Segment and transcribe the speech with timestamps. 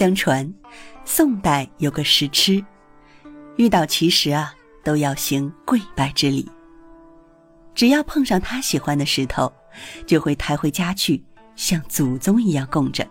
[0.00, 0.50] 相传，
[1.04, 2.64] 宋代有个石痴，
[3.56, 6.50] 遇到奇石啊，都要行跪拜之礼。
[7.74, 9.52] 只要碰上他喜欢的石头，
[10.06, 11.22] 就会抬回家去，
[11.54, 13.06] 像祖宗一样供着，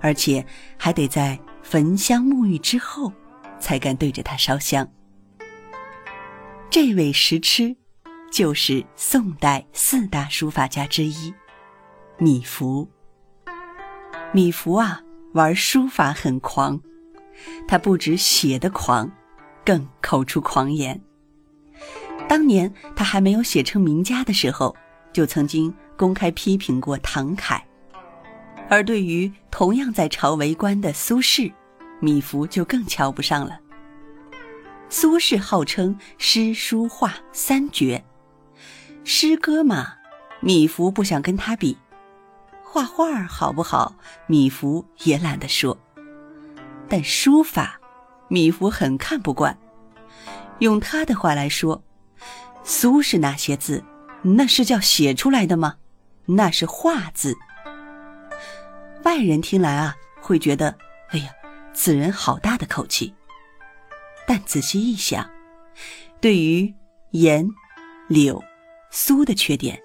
[0.00, 0.46] 而且
[0.78, 3.12] 还得在焚香沐浴之后，
[3.58, 4.88] 才敢对着他烧香。
[6.70, 7.76] 这位石痴，
[8.30, 11.34] 就是宋代四大书法家之一，
[12.18, 12.86] 米芾。
[14.32, 15.03] 米芾啊。
[15.34, 16.80] 玩书法很狂，
[17.66, 19.10] 他不止写的狂，
[19.64, 21.00] 更口出狂言。
[22.28, 24.76] 当年他还没有写成名家的时候，
[25.12, 27.60] 就曾经公开批评过唐楷。
[28.68, 31.52] 而对于同样在朝为官的苏轼，
[32.00, 33.58] 米芾就更瞧不上了。
[34.88, 38.04] 苏轼号称诗书画三绝，
[39.02, 39.94] 诗歌嘛，
[40.40, 41.76] 米芾不想跟他比。
[42.74, 43.94] 画画好不好？
[44.26, 45.78] 米芾也懒得说。
[46.88, 47.80] 但书法，
[48.26, 49.56] 米芾很看不惯。
[50.58, 51.84] 用他的话来说，
[52.64, 53.84] 苏轼那些字，
[54.22, 55.76] 那是叫写出来的吗？
[56.26, 57.36] 那是画字。
[59.04, 60.76] 外人听来啊，会觉得，
[61.10, 61.30] 哎呀，
[61.72, 63.14] 此人好大的口气。
[64.26, 65.30] 但仔细一想，
[66.20, 66.74] 对于
[67.12, 67.48] 颜、
[68.08, 68.42] 柳、
[68.90, 69.80] 苏的缺点，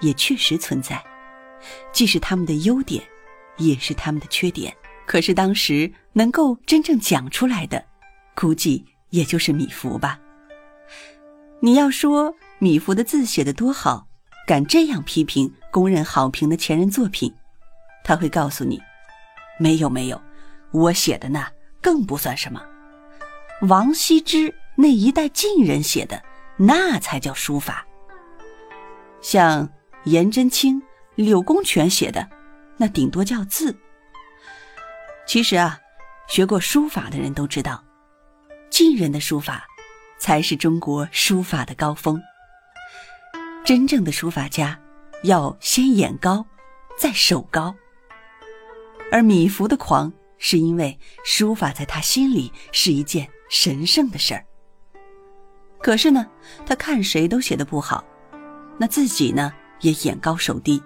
[0.00, 1.00] 也确实存在。
[1.92, 3.02] 既是他们的优点，
[3.56, 4.74] 也是他们的缺点。
[5.06, 7.84] 可是当时能够真正讲出来的，
[8.34, 10.18] 估计也就是米芾吧。
[11.60, 14.06] 你要说米芾的字写得多好，
[14.46, 17.32] 敢这样批评公认好评的前人作品，
[18.04, 18.80] 他会告诉你：
[19.58, 20.20] 没有没有，
[20.72, 22.60] 我写的那更不算什么。
[23.68, 26.22] 王羲之那一代晋人写的，
[26.56, 27.86] 那才叫书法。
[29.20, 29.68] 像
[30.04, 30.82] 颜真卿。
[31.16, 32.28] 柳公权写的，
[32.76, 33.74] 那顶多叫字。
[35.26, 35.78] 其实啊，
[36.28, 37.82] 学过书法的人都知道，
[38.70, 39.66] 晋人的书法
[40.18, 42.20] 才是中国书法的高峰。
[43.64, 44.78] 真正的书法家
[45.24, 46.46] 要先眼高，
[46.98, 47.74] 再手高。
[49.10, 54.44] 而米芾的狂，是因为书法在他心里是一件神圣的事儿。
[55.80, 56.26] 可是呢，
[56.66, 58.04] 他看谁都写的不好，
[58.78, 60.82] 那自己呢也眼高手低。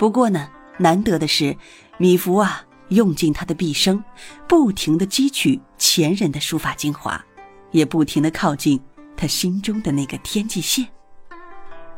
[0.00, 1.54] 不过呢，难得的是，
[1.98, 4.02] 米芾啊，用尽他的毕生，
[4.48, 7.22] 不停的汲取前人的书法精华，
[7.70, 8.80] 也不停的靠近
[9.14, 10.88] 他心中的那个天际线。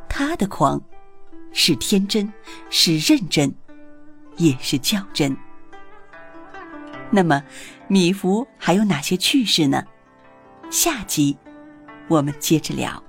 [0.09, 0.83] 他的狂，
[1.53, 2.29] 是天真，
[2.71, 3.55] 是认真，
[4.37, 5.37] 也是较真。
[7.09, 7.41] 那么，
[7.87, 9.81] 米芾还有哪些趣事呢？
[10.71, 11.39] 下集
[12.09, 13.01] 我们接着聊。